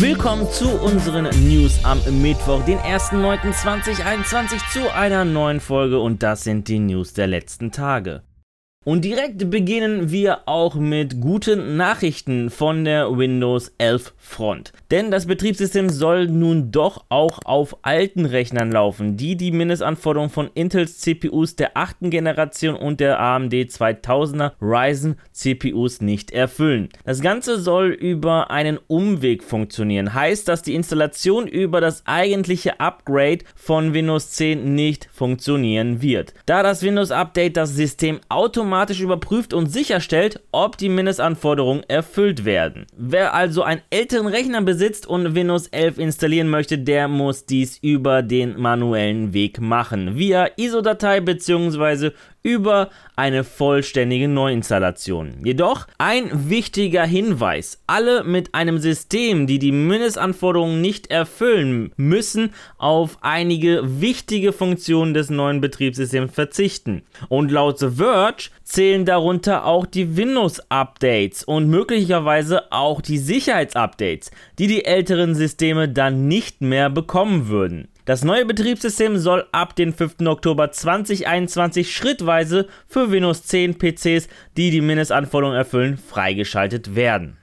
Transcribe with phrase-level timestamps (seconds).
[0.00, 6.68] Willkommen zu unseren News am Mittwoch, den 1.9.2021 zu einer neuen Folge und das sind
[6.68, 8.22] die News der letzten Tage.
[8.90, 14.72] Und direkt beginnen wir auch mit guten Nachrichten von der Windows 11 Front.
[14.90, 20.50] Denn das Betriebssystem soll nun doch auch auf alten Rechnern laufen, die die Mindestanforderungen von
[20.54, 26.88] Intels CPUs der achten Generation und der AMD 2000er Ryzen CPUs nicht erfüllen.
[27.04, 30.14] Das Ganze soll über einen Umweg funktionieren.
[30.14, 36.34] Heißt, dass die Installation über das eigentliche Upgrade von Windows 10 nicht funktionieren wird.
[36.46, 42.46] Da das Windows Update das System automatisch automatisch überprüft und sicherstellt, ob die Mindestanforderungen erfüllt
[42.46, 42.86] werden.
[42.96, 48.22] Wer also einen älteren Rechner besitzt und Windows 11 installieren möchte, der muss dies über
[48.22, 52.12] den manuellen Weg machen, via ISO-Datei bzw
[52.42, 55.44] über eine vollständige Neuinstallation.
[55.44, 63.18] Jedoch ein wichtiger Hinweis, alle mit einem System, die die Mindestanforderungen nicht erfüllen, müssen auf
[63.20, 67.02] einige wichtige Funktionen des neuen Betriebssystems verzichten.
[67.28, 74.66] Und laut The Verge zählen darunter auch die Windows-Updates und möglicherweise auch die Sicherheitsupdates, die
[74.66, 77.88] die älteren Systeme dann nicht mehr bekommen würden.
[78.10, 80.26] Das neue Betriebssystem soll ab dem 5.
[80.26, 87.39] Oktober 2021 schrittweise für Windows 10 PCs, die die Mindestanforderungen erfüllen, freigeschaltet werden.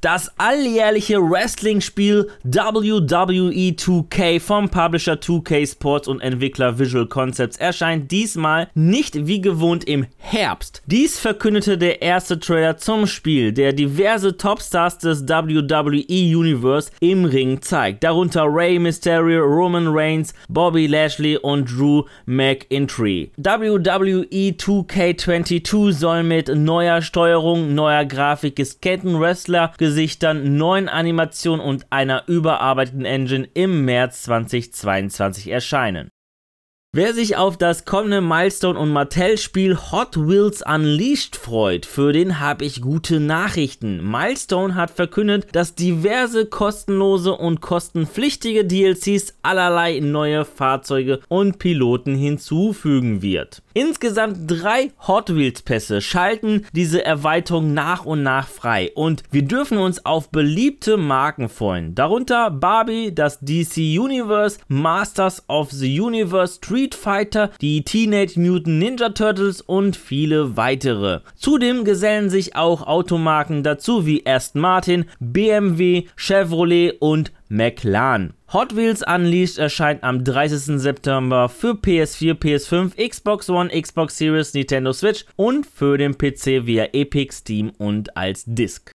[0.00, 8.70] Das alljährliche Wrestling-Spiel WWE 2K vom Publisher 2K Sports und Entwickler Visual Concepts erscheint diesmal
[8.74, 10.80] nicht wie gewohnt im Herbst.
[10.86, 17.60] Dies verkündete der erste Trailer zum Spiel, der diverse Topstars des WWE Universe im Ring
[17.60, 23.28] zeigt, darunter Rey Mysterio, Roman Reigns, Bobby Lashley und Drew McIntyre.
[23.36, 28.58] WWE 2K22 soll mit neuer Steuerung, neuer Grafik,
[29.90, 36.10] gescannten Wrestler, Gesichtern, neuen Animationen und einer überarbeiteten Engine im März 2022 erscheinen.
[36.92, 42.64] Wer sich auf das kommende Milestone und Mattel-Spiel Hot Wheels Unleashed freut, für den habe
[42.64, 44.10] ich gute Nachrichten.
[44.10, 53.22] Milestone hat verkündet, dass diverse kostenlose und kostenpflichtige DLCs allerlei neue Fahrzeuge und Piloten hinzufügen
[53.22, 53.62] wird.
[53.72, 59.78] Insgesamt drei Hot Wheels Pässe schalten diese Erweiterung nach und nach frei und wir dürfen
[59.78, 61.94] uns auf beliebte Marken freuen.
[61.94, 66.58] Darunter Barbie, das DC Universe, Masters of the Universe,
[66.88, 71.20] Fighter, die Teenage Mutant Ninja Turtles und viele weitere.
[71.36, 78.32] Zudem gesellen sich auch Automarken dazu wie Aston Martin, BMW, Chevrolet und McLaren.
[78.52, 80.80] Hot Wheels Unleashed erscheint am 30.
[80.80, 86.88] September für PS4, PS5, Xbox One, Xbox Series, Nintendo Switch und für den PC via
[86.92, 88.90] Epic, Steam und als Disc.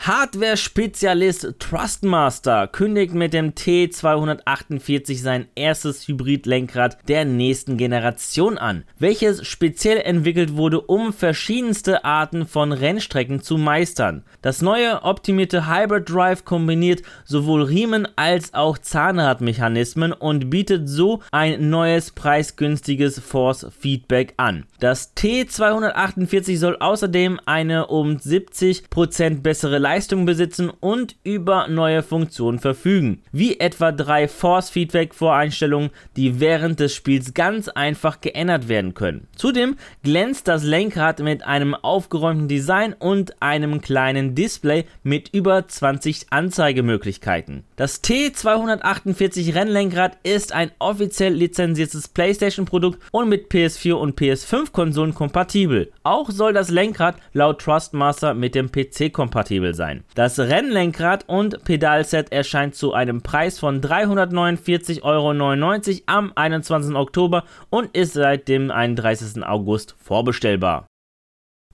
[0.00, 9.98] Hardware-Spezialist Trustmaster kündigt mit dem T248 sein erstes Hybrid-Lenkrad der nächsten Generation an, welches speziell
[9.98, 14.22] entwickelt wurde, um verschiedenste Arten von Rennstrecken zu meistern.
[14.40, 21.70] Das neue optimierte Hybrid Drive kombiniert sowohl Riemen als auch Zahnradmechanismen und bietet so ein
[21.70, 24.64] neues preisgünstiges Force Feedback an.
[24.78, 33.22] Das T248 soll außerdem eine um 70% bessere Leistung besitzen und über neue Funktionen verfügen,
[33.32, 39.28] wie etwa drei Force-Feedback-Voreinstellungen, die während des Spiels ganz einfach geändert werden können.
[39.34, 46.26] Zudem glänzt das Lenkrad mit einem aufgeräumten Design und einem kleinen Display mit über 20
[46.28, 47.64] Anzeigemöglichkeiten.
[47.76, 55.90] Das T248 Rennlenkrad ist ein offiziell lizenziertes PlayStation-Produkt und mit PS4 und PS5-Konsolen kompatibel.
[56.02, 60.04] Auch soll das Lenkrad laut Trustmaster mit dem PC kompatibel sein.
[60.14, 66.94] Das Rennlenkrad und Pedalset erscheint zu einem Preis von 349,99 Euro am 21.
[66.94, 69.42] Oktober und ist seit dem 31.
[69.42, 70.86] August vorbestellbar.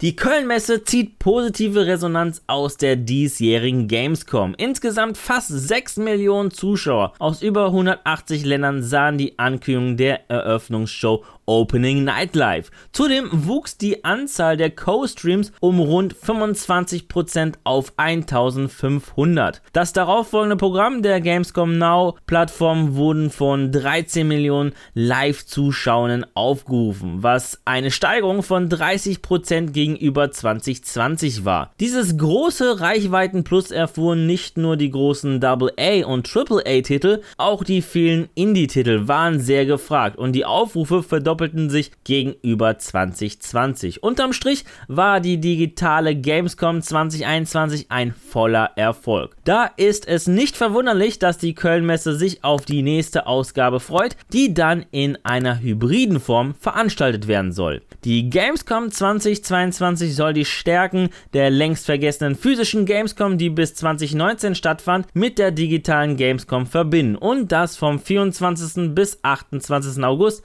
[0.01, 4.55] Die Köln-Messe zieht positive Resonanz aus der diesjährigen Gamescom.
[4.59, 12.05] Insgesamt fast 6 Millionen Zuschauer aus über 180 Ländern sahen die Ankündigung der Eröffnungsshow Opening
[12.05, 12.71] Nightlife.
[12.93, 19.61] Zudem wuchs die Anzahl der Co-Streams um rund 25% auf 1500.
[19.73, 27.91] Das darauffolgende Programm der Gamescom Now Plattform wurden von 13 Millionen Live-Zuschauern aufgerufen, was eine
[27.91, 31.73] Steigerung von 30% gegenüber 2020 war.
[31.81, 39.09] Dieses große Reichweiten-Plus erfuhren nicht nur die großen AA und AAA-Titel, auch die vielen Indie-Titel
[39.09, 44.03] waren sehr gefragt und die Aufrufe verdoppelten verdoppelten sich gegenüber 2020.
[44.03, 49.37] Unterm Strich war die digitale Gamescom 2021 ein voller Erfolg.
[49.45, 54.55] Da ist es nicht verwunderlich, dass die Köln-Messe sich auf die nächste Ausgabe freut, die
[54.55, 57.83] dann in einer hybriden Form veranstaltet werden soll.
[58.05, 65.07] Die Gamescom 2022 soll die Stärken der längst vergessenen physischen Gamescom, die bis 2019 stattfand,
[65.15, 68.95] mit der digitalen Gamescom verbinden und das vom 24.
[68.95, 70.05] bis 28.
[70.05, 70.45] August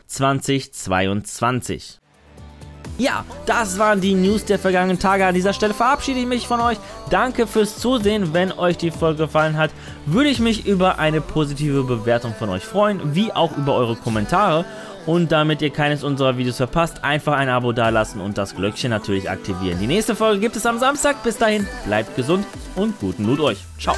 [0.83, 1.99] 2022.
[2.99, 5.25] Ja, das waren die News der vergangenen Tage.
[5.25, 6.77] An dieser Stelle verabschiede ich mich von euch.
[7.09, 8.33] Danke fürs Zusehen.
[8.33, 9.71] Wenn euch die Folge gefallen hat,
[10.05, 14.65] würde ich mich über eine positive Bewertung von euch freuen, wie auch über eure Kommentare.
[15.05, 19.29] Und damit ihr keines unserer Videos verpasst, einfach ein Abo dalassen und das Glöckchen natürlich
[19.29, 19.79] aktivieren.
[19.79, 21.23] Die nächste Folge gibt es am Samstag.
[21.23, 22.45] Bis dahin, bleibt gesund
[22.75, 23.59] und guten Loot euch.
[23.79, 23.95] Ciao.